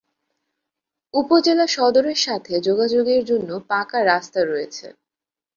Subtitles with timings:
[1.13, 4.87] উপজেলা সদরের সাথে যোগাযোগের জন্য পাঁকা রাস্তা রয়েছে।